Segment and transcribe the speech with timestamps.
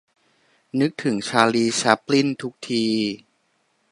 [0.79, 2.85] นึกถึง ชาลี แชปลิน ทุกที